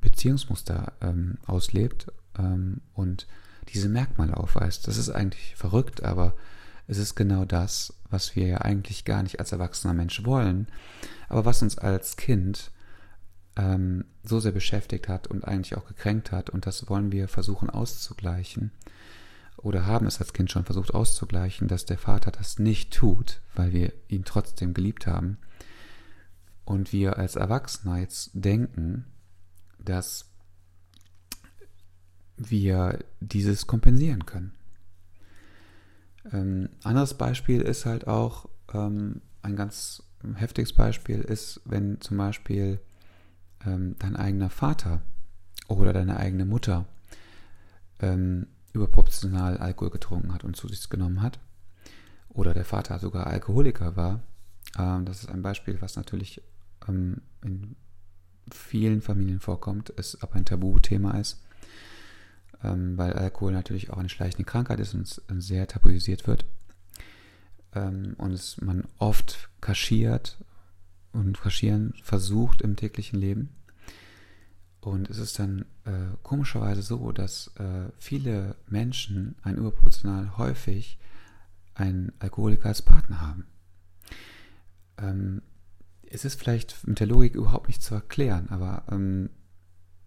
Beziehungsmuster 0.00 0.92
ähm, 1.00 1.38
auslebt 1.46 2.12
ähm, 2.36 2.80
und 2.94 3.26
diese 3.72 3.88
Merkmale 3.88 4.36
aufweist. 4.36 4.88
Das 4.88 4.96
ist 4.96 5.10
eigentlich 5.10 5.54
verrückt, 5.56 6.02
aber 6.02 6.34
es 6.86 6.98
ist 6.98 7.14
genau 7.14 7.44
das, 7.44 7.94
was 8.10 8.34
wir 8.34 8.46
ja 8.46 8.58
eigentlich 8.58 9.04
gar 9.04 9.22
nicht 9.22 9.40
als 9.40 9.52
erwachsener 9.52 9.94
Mensch 9.94 10.24
wollen, 10.24 10.68
aber 11.28 11.44
was 11.44 11.62
uns 11.62 11.76
als 11.78 12.16
Kind 12.16 12.70
ähm, 13.56 14.04
so 14.22 14.40
sehr 14.40 14.52
beschäftigt 14.52 15.08
hat 15.08 15.26
und 15.26 15.44
eigentlich 15.46 15.76
auch 15.76 15.86
gekränkt 15.86 16.32
hat. 16.32 16.48
Und 16.48 16.66
das 16.66 16.88
wollen 16.88 17.12
wir 17.12 17.28
versuchen 17.28 17.68
auszugleichen. 17.68 18.72
Oder 19.58 19.86
haben 19.86 20.06
es 20.06 20.20
als 20.20 20.32
Kind 20.32 20.50
schon 20.50 20.64
versucht 20.64 20.94
auszugleichen, 20.94 21.66
dass 21.66 21.84
der 21.84 21.98
Vater 21.98 22.30
das 22.30 22.58
nicht 22.60 22.92
tut, 22.92 23.42
weil 23.54 23.72
wir 23.72 23.92
ihn 24.06 24.24
trotzdem 24.24 24.72
geliebt 24.72 25.06
haben. 25.06 25.38
Und 26.64 26.92
wir 26.92 27.18
als 27.18 27.34
Erwachsener 27.34 27.98
jetzt 27.98 28.30
denken, 28.34 29.06
dass 29.78 30.27
wir 32.38 32.98
dieses 33.20 33.66
kompensieren 33.66 34.26
können. 34.26 34.52
Ähm, 36.32 36.68
anderes 36.82 37.14
Beispiel 37.14 37.60
ist 37.60 37.86
halt 37.86 38.06
auch, 38.06 38.48
ähm, 38.72 39.20
ein 39.42 39.56
ganz 39.56 40.02
heftiges 40.34 40.72
Beispiel 40.72 41.20
ist, 41.20 41.60
wenn 41.64 42.00
zum 42.00 42.16
Beispiel 42.16 42.80
ähm, 43.64 43.96
dein 43.98 44.16
eigener 44.16 44.50
Vater 44.50 45.02
oder 45.68 45.92
deine 45.92 46.16
eigene 46.16 46.44
Mutter 46.44 46.86
ähm, 48.00 48.46
überproportional 48.72 49.58
Alkohol 49.58 49.90
getrunken 49.90 50.32
hat 50.32 50.44
und 50.44 50.56
zu 50.56 50.68
sich 50.68 50.88
genommen 50.88 51.22
hat, 51.22 51.38
oder 52.28 52.54
der 52.54 52.64
Vater 52.64 52.98
sogar 52.98 53.26
Alkoholiker 53.26 53.96
war, 53.96 54.20
ähm, 54.78 55.04
das 55.04 55.20
ist 55.20 55.30
ein 55.30 55.42
Beispiel, 55.42 55.80
was 55.80 55.96
natürlich 55.96 56.42
ähm, 56.86 57.22
in 57.42 57.76
vielen 58.50 59.02
Familien 59.02 59.40
vorkommt, 59.40 59.92
es 59.96 60.22
aber 60.22 60.36
ein 60.36 60.44
Tabuthema 60.44 61.18
ist, 61.18 61.42
ähm, 62.62 62.96
weil 62.98 63.12
Alkohol 63.12 63.52
natürlich 63.52 63.90
auch 63.90 63.98
eine 63.98 64.08
schleichende 64.08 64.44
Krankheit 64.44 64.80
ist 64.80 64.94
und 64.94 65.42
sehr 65.42 65.66
tabuisiert 65.66 66.26
wird 66.26 66.44
ähm, 67.74 68.14
und 68.18 68.32
es 68.32 68.60
man 68.60 68.84
oft 68.98 69.50
kaschiert 69.60 70.38
und 71.12 71.40
kaschieren 71.40 71.94
versucht 72.02 72.62
im 72.62 72.76
täglichen 72.76 73.18
Leben. 73.18 73.50
Und 74.80 75.10
es 75.10 75.18
ist 75.18 75.38
dann 75.38 75.64
äh, 75.84 76.16
komischerweise 76.22 76.82
so, 76.82 77.10
dass 77.12 77.48
äh, 77.56 77.90
viele 77.98 78.54
Menschen 78.68 79.34
ein 79.42 79.56
überproportional 79.56 80.38
häufig 80.38 80.98
einen 81.74 82.12
Alkoholiker 82.20 82.68
als 82.68 82.82
Partner 82.82 83.20
haben. 83.20 83.46
Ähm, 84.98 85.42
es 86.10 86.24
ist 86.24 86.38
vielleicht 86.38 86.86
mit 86.86 87.00
der 87.00 87.06
Logik 87.06 87.34
überhaupt 87.34 87.68
nicht 87.68 87.82
zu 87.82 87.94
erklären, 87.94 88.48
aber 88.50 88.84
ähm, 88.90 89.30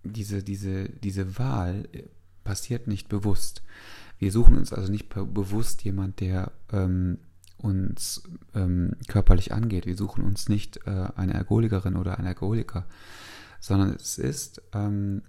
diese, 0.04 0.42
diese, 0.42 0.90
diese 0.90 1.38
Wahl 1.38 1.88
äh, 1.92 2.04
passiert 2.44 2.88
nicht 2.88 3.10
bewusst. 3.10 3.64
Wir 4.20 4.32
suchen 4.32 4.56
uns 4.56 4.72
also 4.74 4.92
nicht 4.92 5.10
bewusst 5.10 5.84
jemand, 5.84 6.20
der 6.20 6.52
ähm, 6.72 7.18
uns 7.58 8.24
ähm, 8.54 8.96
körperlich 9.08 9.54
angeht. 9.54 9.86
Wir 9.86 9.98
suchen 9.98 10.24
uns 10.24 10.50
nicht 10.50 10.86
äh, 10.86 11.08
eine 11.16 11.36
Alkoholikerin 11.36 11.96
oder 11.96 12.18
einen 12.18 12.28
Alkoholiker, 12.28 12.86
sondern 13.60 13.96
es 13.96 14.18
ist 14.18 14.62
ähm, 14.74 15.24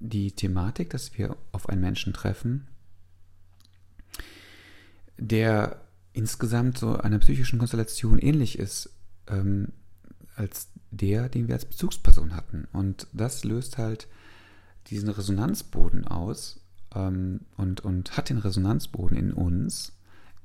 die 0.00 0.32
Thematik, 0.32 0.90
dass 0.90 1.16
wir 1.16 1.36
auf 1.52 1.68
einen 1.68 1.80
Menschen 1.80 2.12
treffen, 2.12 2.66
der 5.16 5.80
insgesamt 6.12 6.78
so 6.78 6.96
einer 6.96 7.18
psychischen 7.18 7.58
Konstellation 7.58 8.18
ähnlich 8.18 8.58
ist 8.58 8.90
ähm, 9.28 9.68
als 10.36 10.68
der, 10.90 11.28
den 11.28 11.48
wir 11.48 11.54
als 11.54 11.64
Bezugsperson 11.64 12.34
hatten. 12.34 12.66
Und 12.72 13.06
das 13.12 13.44
löst 13.44 13.78
halt 13.78 14.08
diesen 14.88 15.08
Resonanzboden 15.08 16.06
aus 16.06 16.60
ähm, 16.94 17.40
und, 17.56 17.82
und 17.82 18.16
hat 18.16 18.28
den 18.28 18.38
Resonanzboden 18.38 19.16
in 19.16 19.32
uns 19.32 19.92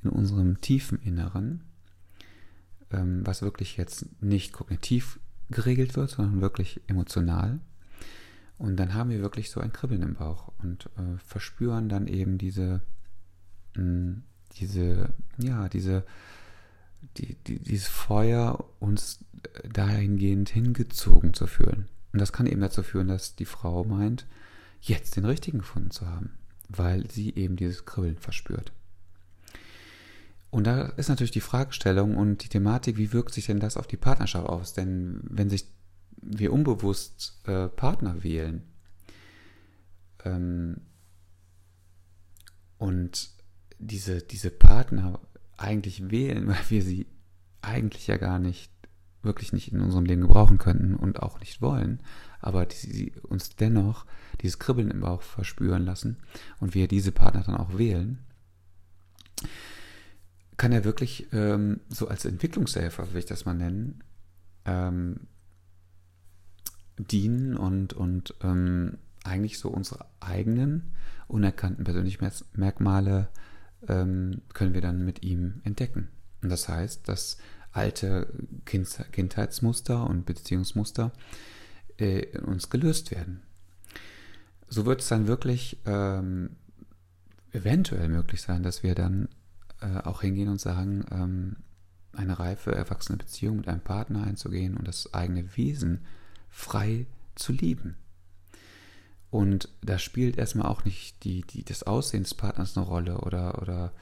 in 0.03 0.09
unserem 0.09 0.61
tiefen 0.61 1.01
Inneren, 1.01 1.63
ähm, 2.91 3.25
was 3.25 3.41
wirklich 3.41 3.77
jetzt 3.77 4.05
nicht 4.21 4.53
kognitiv 4.53 5.19
geregelt 5.49 5.95
wird, 5.95 6.11
sondern 6.11 6.41
wirklich 6.41 6.81
emotional. 6.87 7.59
Und 8.57 8.77
dann 8.77 8.93
haben 8.93 9.09
wir 9.09 9.21
wirklich 9.21 9.49
so 9.49 9.61
ein 9.61 9.73
Kribbeln 9.73 10.01
im 10.01 10.15
Bauch 10.15 10.51
und 10.61 10.87
äh, 10.97 11.17
verspüren 11.25 11.89
dann 11.89 12.07
eben 12.07 12.37
diese, 12.37 12.81
mh, 13.75 13.81
hm, 13.81 14.23
diese, 14.53 15.13
ja, 15.37 15.69
diese, 15.69 16.03
die, 17.17 17.35
die, 17.47 17.59
dieses 17.59 17.87
Feuer 17.87 18.65
uns 18.79 19.23
dahingehend 19.71 20.49
hingezogen 20.49 21.33
zu 21.33 21.47
fühlen. 21.47 21.87
Und 22.11 22.19
das 22.19 22.33
kann 22.33 22.47
eben 22.47 22.61
dazu 22.61 22.83
führen, 22.83 23.07
dass 23.07 23.35
die 23.35 23.45
Frau 23.45 23.83
meint, 23.83 24.25
jetzt 24.81 25.15
den 25.15 25.25
richtigen 25.25 25.59
gefunden 25.59 25.91
zu 25.91 26.07
haben, 26.07 26.37
weil 26.67 27.09
sie 27.09 27.35
eben 27.35 27.55
dieses 27.55 27.85
Kribbeln 27.85 28.17
verspürt. 28.17 28.71
Und 30.51 30.65
da 30.65 30.87
ist 30.87 31.09
natürlich 31.09 31.31
die 31.31 31.41
Fragestellung 31.41 32.17
und 32.17 32.43
die 32.43 32.49
Thematik, 32.49 32.97
wie 32.97 33.13
wirkt 33.13 33.33
sich 33.33 33.45
denn 33.45 33.59
das 33.59 33.77
auf 33.77 33.85
die 33.85 33.97
Partnerschaft 33.97 34.47
aus? 34.47 34.73
Denn 34.73 35.19
wenn 35.23 35.49
sich 35.49 35.67
wir 36.21 36.51
unbewusst 36.51 37.39
äh, 37.45 37.67
Partner 37.67 38.23
wählen 38.23 38.63
ähm, 40.25 40.81
und 42.77 43.29
diese, 43.77 44.21
diese 44.21 44.49
Partner 44.49 45.19
eigentlich 45.57 46.09
wählen, 46.09 46.47
weil 46.49 46.69
wir 46.69 46.81
sie 46.81 47.07
eigentlich 47.61 48.07
ja 48.07 48.17
gar 48.17 48.39
nicht, 48.39 48.71
wirklich 49.21 49.53
nicht 49.53 49.71
in 49.71 49.81
unserem 49.81 50.05
Leben 50.05 50.21
gebrauchen 50.21 50.57
könnten 50.57 50.95
und 50.95 51.21
auch 51.21 51.39
nicht 51.39 51.61
wollen, 51.61 52.01
aber 52.39 52.65
die, 52.65 52.75
sie 52.75 53.13
uns 53.23 53.55
dennoch 53.55 54.05
dieses 54.41 54.59
Kribbeln 54.59 54.91
im 54.91 55.01
Bauch 55.01 55.21
verspüren 55.21 55.85
lassen 55.85 56.17
und 56.59 56.73
wir 56.73 56.87
diese 56.87 57.11
Partner 57.11 57.43
dann 57.43 57.57
auch 57.57 57.77
wählen, 57.77 58.19
kann 60.57 60.71
er 60.71 60.83
wirklich 60.83 61.27
ähm, 61.31 61.81
so 61.89 62.07
als 62.07 62.25
Entwicklungshelfer, 62.25 63.11
will 63.11 63.19
ich 63.19 63.25
das 63.25 63.45
mal 63.45 63.53
nennen, 63.53 64.03
ähm, 64.65 65.21
dienen 66.97 67.55
und, 67.57 67.93
und 67.93 68.35
ähm, 68.41 68.97
eigentlich 69.23 69.59
so 69.59 69.69
unsere 69.69 70.05
eigenen 70.19 70.91
unerkannten 71.27 71.83
Persönlichkeitsmerkmale 71.83 73.29
ähm, 73.87 74.41
können 74.53 74.73
wir 74.73 74.81
dann 74.81 75.05
mit 75.05 75.23
ihm 75.23 75.61
entdecken. 75.63 76.09
Und 76.41 76.49
das 76.49 76.67
heißt, 76.67 77.07
dass 77.07 77.37
alte 77.79 78.27
kind 78.65 78.87
Kindheitsmuster 79.11 80.05
und 80.05 80.25
Beziehungsmuster 80.25 81.11
äh, 81.97 82.19
in 82.19 82.41
uns 82.41 82.69
gelöst 82.69 83.11
werden. 83.11 83.41
So 84.67 84.85
wird 84.85 85.01
es 85.01 85.07
dann 85.07 85.27
wirklich 85.27 85.77
ähm, 85.85 86.57
eventuell 87.51 88.09
möglich 88.09 88.41
sein, 88.41 88.63
dass 88.63 88.83
wir 88.83 88.95
dann 88.95 89.29
äh, 89.81 89.97
auch 90.03 90.21
hingehen 90.21 90.49
und 90.49 90.59
sagen, 90.59 91.05
ähm, 91.11 91.55
eine 92.11 92.37
reife, 92.37 92.73
erwachsene 92.73 93.17
Beziehung 93.17 93.57
mit 93.57 93.67
einem 93.67 93.81
Partner 93.81 94.23
einzugehen 94.23 94.75
und 94.75 94.87
das 94.87 95.13
eigene 95.13 95.55
Wesen 95.55 96.05
frei 96.49 97.05
zu 97.35 97.53
lieben. 97.53 97.95
Und 99.31 99.69
da 99.81 99.99
spielt 99.99 100.37
erstmal 100.37 100.67
auch 100.67 100.83
nicht 100.85 101.23
die, 101.23 101.41
die, 101.41 101.63
das 101.63 101.83
Aussehen 101.83 102.23
des 102.23 102.33
Partners 102.33 102.75
eine 102.75 102.85
Rolle 102.85 103.19
oder, 103.19 103.61
oder 103.61 103.93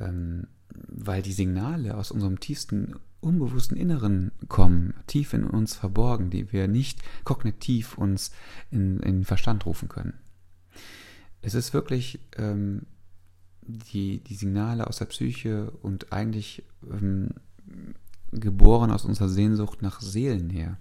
ähm, 0.00 0.46
weil 0.70 1.22
die 1.22 1.32
Signale 1.32 1.96
aus 1.96 2.10
unserem 2.10 2.40
tiefsten 2.40 2.94
unbewussten 3.20 3.76
Inneren 3.76 4.30
kommen, 4.48 4.94
tief 5.06 5.32
in 5.32 5.44
uns 5.44 5.74
verborgen, 5.74 6.30
die 6.30 6.52
wir 6.52 6.68
nicht 6.68 7.02
kognitiv 7.24 7.98
uns 7.98 8.30
in, 8.70 9.00
in 9.00 9.24
Verstand 9.24 9.66
rufen 9.66 9.88
können. 9.88 10.14
Es 11.42 11.54
ist 11.54 11.74
wirklich 11.74 12.20
ähm, 12.36 12.82
die, 13.62 14.22
die 14.22 14.34
Signale 14.34 14.86
aus 14.86 14.98
der 14.98 15.06
Psyche 15.06 15.70
und 15.82 16.12
eigentlich 16.12 16.64
ähm, 16.90 17.30
geboren 18.32 18.90
aus 18.90 19.04
unserer 19.04 19.28
Sehnsucht 19.28 19.82
nach 19.82 20.00
Seelennähe. 20.00 20.76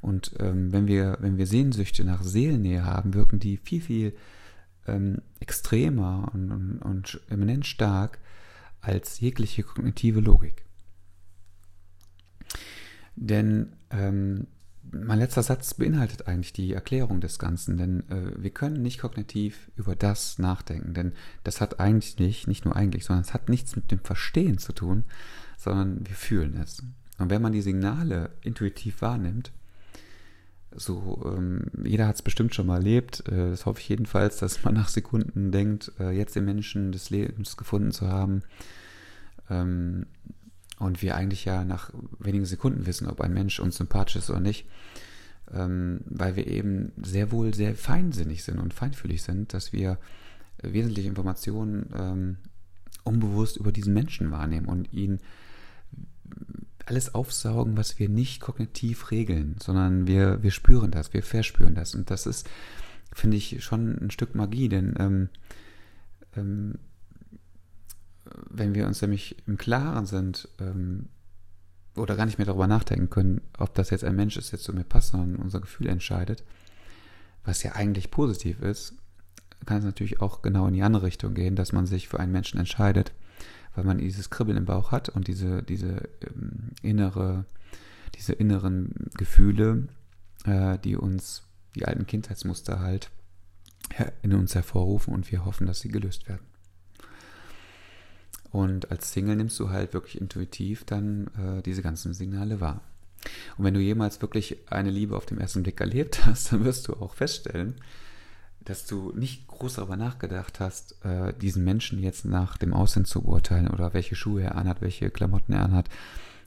Und 0.00 0.34
ähm, 0.38 0.72
wenn, 0.72 0.86
wir, 0.86 1.18
wenn 1.20 1.36
wir 1.36 1.46
Sehnsüchte 1.46 2.04
nach 2.04 2.22
Seelennähe 2.22 2.84
haben, 2.84 3.14
wirken 3.14 3.40
die 3.40 3.56
viel, 3.56 3.80
viel 3.80 4.16
ähm, 4.86 5.20
extremer 5.40 6.30
und, 6.32 6.52
und, 6.52 6.78
und 6.82 7.20
eminent 7.28 7.66
stark 7.66 8.18
als 8.86 9.18
jegliche 9.18 9.64
kognitive 9.64 10.20
Logik. 10.20 10.64
Denn 13.16 13.72
ähm, 13.90 14.46
mein 14.92 15.18
letzter 15.18 15.42
Satz 15.42 15.74
beinhaltet 15.74 16.28
eigentlich 16.28 16.52
die 16.52 16.72
Erklärung 16.72 17.20
des 17.20 17.40
Ganzen, 17.40 17.76
denn 17.76 18.08
äh, 18.08 18.30
wir 18.40 18.50
können 18.50 18.82
nicht 18.82 19.00
kognitiv 19.00 19.72
über 19.74 19.96
das 19.96 20.38
nachdenken, 20.38 20.94
denn 20.94 21.12
das 21.42 21.60
hat 21.60 21.80
eigentlich 21.80 22.18
nicht, 22.18 22.46
nicht 22.46 22.64
nur 22.64 22.76
eigentlich, 22.76 23.04
sondern 23.04 23.24
es 23.24 23.34
hat 23.34 23.48
nichts 23.48 23.74
mit 23.74 23.90
dem 23.90 23.98
Verstehen 23.98 24.58
zu 24.58 24.72
tun, 24.72 25.04
sondern 25.58 26.06
wir 26.06 26.14
fühlen 26.14 26.56
es. 26.62 26.84
Und 27.18 27.30
wenn 27.30 27.42
man 27.42 27.52
die 27.52 27.62
Signale 27.62 28.30
intuitiv 28.42 29.02
wahrnimmt, 29.02 29.50
so, 30.74 31.34
ähm, 31.36 31.66
jeder 31.84 32.06
hat 32.06 32.16
es 32.16 32.22
bestimmt 32.22 32.54
schon 32.54 32.66
mal 32.66 32.76
erlebt, 32.76 33.26
äh, 33.28 33.50
das 33.50 33.66
hoffe 33.66 33.80
ich 33.80 33.88
jedenfalls, 33.88 34.38
dass 34.38 34.64
man 34.64 34.74
nach 34.74 34.88
Sekunden 34.88 35.52
denkt, 35.52 35.92
äh, 35.98 36.10
jetzt 36.10 36.36
den 36.36 36.44
Menschen 36.44 36.92
des 36.92 37.10
Lebens 37.10 37.56
gefunden 37.56 37.92
zu 37.92 38.08
haben. 38.08 38.42
Ähm, 39.48 40.06
und 40.78 41.00
wir 41.00 41.16
eigentlich 41.16 41.46
ja 41.46 41.64
nach 41.64 41.90
wenigen 42.18 42.44
Sekunden 42.44 42.84
wissen, 42.84 43.08
ob 43.08 43.20
ein 43.22 43.32
Mensch 43.32 43.60
uns 43.60 43.76
sympathisch 43.76 44.16
ist 44.16 44.30
oder 44.30 44.40
nicht, 44.40 44.66
ähm, 45.52 46.00
weil 46.04 46.36
wir 46.36 46.46
eben 46.46 46.92
sehr 47.02 47.32
wohl 47.32 47.54
sehr 47.54 47.74
feinsinnig 47.74 48.44
sind 48.44 48.58
und 48.58 48.74
feinfühlig 48.74 49.22
sind, 49.22 49.54
dass 49.54 49.72
wir 49.72 49.98
wesentliche 50.62 51.08
Informationen 51.08 51.88
ähm, 51.96 52.36
unbewusst 53.04 53.56
über 53.56 53.72
diesen 53.72 53.94
Menschen 53.94 54.30
wahrnehmen 54.30 54.66
und 54.66 54.92
ihn 54.92 55.20
alles 56.86 57.14
aufsaugen, 57.14 57.76
was 57.76 57.98
wir 57.98 58.08
nicht 58.08 58.40
kognitiv 58.40 59.10
regeln, 59.10 59.56
sondern 59.62 60.06
wir, 60.06 60.42
wir 60.42 60.52
spüren 60.52 60.90
das, 60.90 61.12
wir 61.12 61.22
verspüren 61.22 61.74
das. 61.74 61.94
Und 61.94 62.10
das 62.10 62.26
ist, 62.26 62.48
finde 63.12 63.36
ich, 63.36 63.62
schon 63.62 63.98
ein 64.00 64.10
Stück 64.10 64.34
Magie, 64.34 64.68
denn 64.68 64.94
ähm, 64.98 65.28
ähm, 66.36 66.78
wenn 68.50 68.74
wir 68.74 68.86
uns 68.86 69.02
nämlich 69.02 69.36
im 69.46 69.56
Klaren 69.56 70.06
sind 70.06 70.48
ähm, 70.60 71.08
oder 71.96 72.16
gar 72.16 72.26
nicht 72.26 72.38
mehr 72.38 72.46
darüber 72.46 72.66
nachdenken 72.66 73.10
können, 73.10 73.40
ob 73.58 73.74
das 73.74 73.90
jetzt 73.90 74.04
ein 74.04 74.16
Mensch 74.16 74.36
ist, 74.36 74.52
der 74.52 74.58
zu 74.58 74.72
mir 74.72 74.84
passt, 74.84 75.10
sondern 75.10 75.36
unser 75.36 75.60
Gefühl 75.60 75.88
entscheidet, 75.88 76.44
was 77.44 77.62
ja 77.62 77.72
eigentlich 77.72 78.10
positiv 78.10 78.60
ist, 78.60 78.94
kann 79.64 79.78
es 79.78 79.84
natürlich 79.84 80.20
auch 80.20 80.42
genau 80.42 80.68
in 80.68 80.74
die 80.74 80.82
andere 80.82 81.04
Richtung 81.04 81.34
gehen, 81.34 81.56
dass 81.56 81.72
man 81.72 81.86
sich 81.86 82.08
für 82.08 82.20
einen 82.20 82.32
Menschen 82.32 82.60
entscheidet, 82.60 83.12
weil 83.76 83.84
man 83.84 83.98
dieses 83.98 84.30
Kribbeln 84.30 84.58
im 84.58 84.64
Bauch 84.64 84.90
hat 84.90 85.08
und 85.10 85.28
diese, 85.28 85.62
diese 85.62 86.08
ähm, 86.22 86.70
innere, 86.82 87.44
diese 88.14 88.32
inneren 88.32 88.92
Gefühle, 89.16 89.88
äh, 90.44 90.78
die 90.78 90.96
uns, 90.96 91.42
die 91.74 91.84
alten 91.84 92.06
Kindheitsmuster 92.06 92.80
halt 92.80 93.10
in 94.22 94.34
uns 94.34 94.54
hervorrufen 94.54 95.14
und 95.14 95.30
wir 95.30 95.44
hoffen, 95.44 95.66
dass 95.66 95.80
sie 95.80 95.88
gelöst 95.88 96.28
werden. 96.28 96.44
Und 98.50 98.90
als 98.90 99.12
Single 99.12 99.36
nimmst 99.36 99.60
du 99.60 99.70
halt 99.70 99.92
wirklich 99.92 100.20
intuitiv 100.20 100.84
dann 100.84 101.28
äh, 101.38 101.62
diese 101.62 101.82
ganzen 101.82 102.14
Signale 102.14 102.60
wahr. 102.60 102.80
Und 103.58 103.64
wenn 103.64 103.74
du 103.74 103.80
jemals 103.80 104.22
wirklich 104.22 104.58
eine 104.70 104.90
Liebe 104.90 105.16
auf 105.16 105.26
dem 105.26 105.38
ersten 105.38 105.62
Blick 105.62 105.80
erlebt 105.80 106.26
hast, 106.26 106.52
dann 106.52 106.64
wirst 106.64 106.88
du 106.88 106.94
auch 106.94 107.14
feststellen, 107.14 107.74
dass 108.66 108.84
du 108.84 109.12
nicht 109.14 109.46
groß 109.46 109.74
darüber 109.74 109.96
nachgedacht 109.96 110.60
hast, 110.60 111.02
äh, 111.04 111.32
diesen 111.32 111.64
Menschen 111.64 112.00
jetzt 112.00 112.24
nach 112.24 112.58
dem 112.58 112.74
Aussehen 112.74 113.04
zu 113.04 113.22
beurteilen 113.22 113.68
oder 113.68 113.94
welche 113.94 114.16
Schuhe 114.16 114.42
er 114.42 114.56
anhat, 114.56 114.80
welche 114.80 115.08
Klamotten 115.10 115.52
er 115.52 115.62
anhat, 115.62 115.88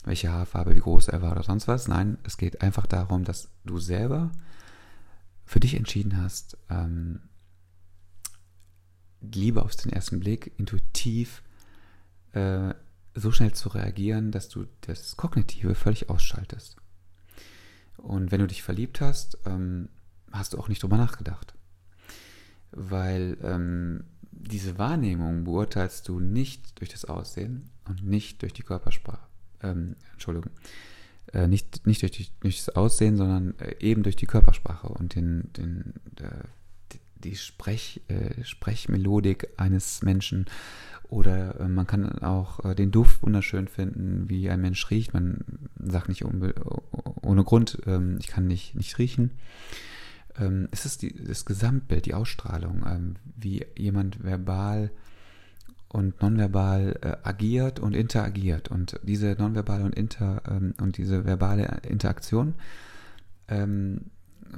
welche 0.03 0.32
Haarfarbe, 0.32 0.75
wie 0.75 0.82
groß 0.82 1.08
er 1.08 1.21
war 1.21 1.32
oder 1.32 1.43
sonst 1.43 1.67
was. 1.67 1.88
Nein, 1.88 2.17
es 2.23 2.38
geht 2.38 2.62
einfach 2.62 2.86
darum, 2.86 3.23
dass 3.23 3.49
du 3.63 3.79
selber 3.79 4.32
für 5.45 5.62
dich 5.62 5.75
entschieden 5.75 6.21
hast, 6.21 6.58
ähm, 6.69 7.21
Liebe 9.21 9.63
auf 9.63 9.75
den 9.75 9.91
ersten 9.91 10.19
Blick 10.19 10.53
intuitiv 10.58 11.41
äh, 12.34 12.73
so 13.15 13.32
schnell 13.32 13.53
zu 13.53 13.69
reagieren, 13.69 14.32
dass 14.32 14.49
du 14.49 14.65
das 14.82 15.15
Kognitive 15.17 15.73
völlig 15.73 16.10
ausschaltest. 16.10 16.75
Und 17.97 18.32
wenn 18.32 18.39
du 18.39 18.47
dich 18.47 18.62
verliebt 18.62 19.01
hast, 19.01 19.38
ähm, 19.45 19.89
hast 20.32 20.53
du 20.53 20.60
auch 20.60 20.67
nicht 20.67 20.84
drüber 20.84 20.97
nachgedacht. 20.97 21.53
Weil 22.71 23.38
ähm, 23.41 24.03
diese 24.32 24.77
Wahrnehmung 24.77 25.43
beurteilst 25.43 26.08
du 26.08 26.19
nicht 26.19 26.79
durch 26.79 26.89
das 26.89 27.05
Aussehen 27.05 27.69
und 27.88 28.05
nicht 28.05 28.41
durch 28.41 28.53
die 28.53 28.63
Körpersprache. 28.63 29.27
Ähm, 29.62 29.95
Entschuldigung. 30.13 30.51
Äh, 31.34 31.47
nicht, 31.47 31.86
nicht 31.86 32.01
durch, 32.01 32.12
die, 32.12 32.27
durch, 32.39 32.58
das 32.58 32.75
Aussehen, 32.75 33.17
sondern 33.17 33.58
äh, 33.60 33.75
eben 33.79 34.03
durch 34.03 34.15
die 34.15 34.25
Körpersprache 34.25 34.88
und 34.88 35.15
den, 35.15 35.51
den, 35.53 35.93
der, 36.17 36.45
die 37.15 37.36
Sprech, 37.36 38.01
äh, 38.08 38.43
Sprechmelodik 38.43 39.49
eines 39.58 40.01
Menschen 40.01 40.45
oder 41.10 41.60
äh, 41.60 41.67
man 41.67 41.88
kann 41.88 42.08
auch 42.19 42.63
äh, 42.63 42.75
den 42.75 42.91
Duft 42.91 43.23
wunderschön 43.23 43.67
finden, 43.67 44.29
wie 44.29 44.49
ein 44.49 44.62
Mensch 44.62 44.89
riecht. 44.89 45.13
Man 45.13 45.43
sagt 45.79 46.08
nicht 46.08 46.23
ohne 46.23 47.43
Grund, 47.43 47.79
ähm, 47.88 48.17
ich 48.19 48.27
kann 48.27 48.47
nicht, 48.47 48.75
nicht 48.75 48.97
riechen. 48.99 49.32
Ähm, 50.37 50.67
es 50.71 50.85
ist 50.85 51.01
die, 51.01 51.13
das 51.23 51.45
Gesamtbild, 51.45 52.05
die 52.05 52.13
Ausstrahlung, 52.13 52.83
ähm, 52.87 53.15
wie 53.35 53.65
jemand 53.75 54.23
verbal 54.23 54.91
und 55.87 56.21
nonverbal 56.21 56.99
äh, 57.01 57.27
agiert 57.27 57.79
und 57.79 57.95
interagiert. 57.95 58.69
Und 58.69 58.99
diese 59.03 59.35
nonverbale 59.37 59.83
und, 59.85 59.95
inter, 59.95 60.43
und 60.79 60.97
diese 60.97 61.25
verbale 61.25 61.81
Interaktion 61.83 62.53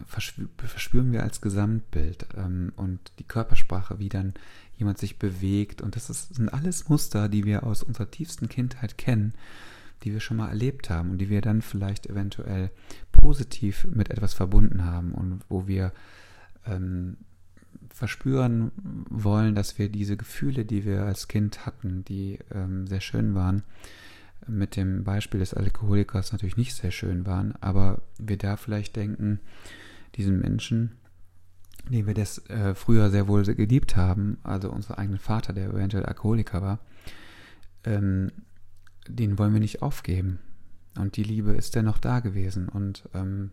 verspüren 0.08 1.14
wir 1.14 1.24
als 1.24 1.40
Gesamtbild 1.40 2.28
und 2.76 3.00
die 3.20 3.24
Körpersprache, 3.24 4.00
wie 4.00 4.10
dann 4.10 4.34
jemand 4.76 4.98
sich 4.98 5.18
bewegt. 5.18 5.82
Und 5.82 5.96
das 5.96 6.10
ist, 6.10 6.36
sind 6.36 6.50
alles 6.50 6.90
Muster, 6.90 7.30
die 7.30 7.46
wir 7.46 7.64
aus 7.64 7.84
unserer 7.84 8.12
tiefsten 8.12 8.50
Kindheit 8.50 8.98
kennen, 8.98 9.34
die 10.04 10.14
wir 10.14 10.20
schon 10.20 10.38
mal 10.38 10.50
erlebt 10.50 10.90
haben 10.90 11.12
und 11.12 11.18
die 11.18 11.30
wir 11.30 11.42
dann 11.42 11.62
vielleicht 11.62 12.08
eventuell 12.08 12.72
positiv 13.12 13.86
mit 13.86 14.10
etwas 14.10 14.34
verbunden 14.34 14.86
haben 14.86 15.14
und 15.14 15.42
wo 15.50 15.68
wir 15.68 15.92
ähm, 16.66 17.18
verspüren 17.90 18.72
wollen, 19.10 19.56
dass 19.56 19.78
wir 19.78 19.90
diese 19.90 20.18
Gefühle, 20.18 20.66
die 20.66 20.86
wir 20.86 21.04
als 21.04 21.28
Kind 21.28 21.66
hatten, 21.66 22.04
die 22.06 22.40
ähm, 22.54 22.88
sehr 22.88 23.02
schön 23.02 23.36
waren, 23.36 23.64
mit 24.48 24.76
dem 24.76 25.04
Beispiel 25.04 25.40
des 25.40 25.54
Alkoholikers 25.54 26.32
natürlich 26.32 26.58
nicht 26.58 26.76
sehr 26.76 26.92
schön 26.92 27.26
waren, 27.26 27.54
aber 27.62 28.02
wir 28.18 28.38
da 28.38 28.58
vielleicht 28.58 28.96
denken, 28.96 29.40
diesen 30.16 30.40
Menschen 30.40 30.98
den 31.90 32.08
wir 32.08 32.14
das 32.14 32.38
äh, 32.50 32.76
früher 32.76 33.10
sehr 33.10 33.28
wohl 33.28 33.44
geliebt 33.44 33.96
haben, 33.96 34.38
also 34.44 34.72
unser 34.72 34.98
eigenen 35.00 35.20
Vater, 35.20 35.54
der 35.54 35.70
eventuell 35.70 36.06
Alkoholiker 36.06 36.62
war, 36.62 36.80
ähm, 37.84 38.32
den 39.16 39.38
wollen 39.38 39.54
wir 39.54 39.60
nicht 39.60 39.82
aufgeben. 39.82 40.40
Und 40.98 41.18
die 41.18 41.24
Liebe 41.24 41.52
ist 41.52 41.76
dennoch 41.76 41.98
da 41.98 42.20
gewesen. 42.20 42.68
Und 42.68 43.08
ähm, 43.14 43.52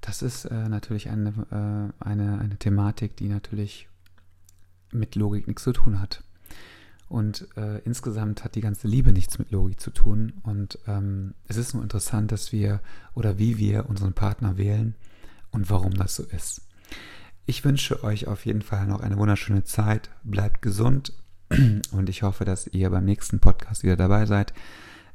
das 0.00 0.22
ist 0.22 0.46
äh, 0.46 0.68
natürlich 0.68 1.10
eine, 1.10 1.30
äh, 1.50 2.04
eine, 2.04 2.38
eine 2.38 2.56
Thematik, 2.58 3.16
die 3.16 3.28
natürlich 3.28 3.88
mit 4.92 5.14
Logik 5.14 5.46
nichts 5.46 5.62
zu 5.62 5.72
tun 5.72 6.00
hat. 6.00 6.24
Und 7.08 7.48
äh, 7.56 7.78
insgesamt 7.80 8.44
hat 8.44 8.54
die 8.54 8.60
ganze 8.60 8.86
Liebe 8.86 9.12
nichts 9.12 9.38
mit 9.38 9.50
Logik 9.50 9.80
zu 9.80 9.90
tun. 9.90 10.34
Und 10.42 10.78
ähm, 10.86 11.34
es 11.48 11.56
ist 11.56 11.74
nur 11.74 11.82
interessant, 11.82 12.32
dass 12.32 12.52
wir 12.52 12.80
oder 13.14 13.38
wie 13.38 13.58
wir 13.58 13.88
unseren 13.88 14.12
Partner 14.12 14.56
wählen 14.56 14.94
und 15.50 15.70
warum 15.70 15.94
das 15.94 16.14
so 16.14 16.22
ist. 16.22 16.62
Ich 17.46 17.64
wünsche 17.64 18.04
euch 18.04 18.28
auf 18.28 18.46
jeden 18.46 18.62
Fall 18.62 18.86
noch 18.86 19.00
eine 19.00 19.18
wunderschöne 19.18 19.64
Zeit. 19.64 20.10
Bleibt 20.22 20.62
gesund 20.62 21.12
und 21.92 22.08
ich 22.08 22.22
hoffe, 22.22 22.44
dass 22.44 22.68
ihr 22.68 22.90
beim 22.90 23.04
nächsten 23.04 23.40
Podcast 23.40 23.82
wieder 23.82 23.96
dabei 23.96 24.26
seid. 24.26 24.54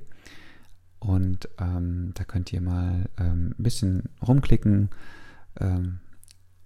und 0.99 1.49
ähm, 1.59 2.11
da 2.13 2.23
könnt 2.23 2.53
ihr 2.53 2.61
mal 2.61 3.09
ähm, 3.17 3.55
ein 3.57 3.63
bisschen 3.63 4.09
rumklicken, 4.25 4.89
ähm, 5.59 5.99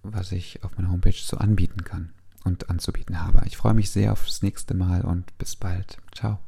was 0.04 0.32
ich 0.32 0.64
auf 0.64 0.78
meiner 0.78 0.92
Homepage 0.92 1.14
so 1.14 1.38
anbieten 1.38 1.84
kann 1.84 2.14
und 2.44 2.70
anzubieten 2.70 3.22
habe. 3.22 3.42
Ich 3.46 3.58
freue 3.58 3.74
mich 3.74 3.92
sehr 3.92 4.14
aufs 4.14 4.42
nächste 4.42 4.74
Mal 4.74 5.02
und 5.02 5.38
bis 5.38 5.56
bald. 5.56 5.98
Ciao. 6.14 6.40